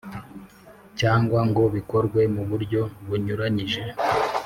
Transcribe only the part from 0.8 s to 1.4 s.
Cyangwa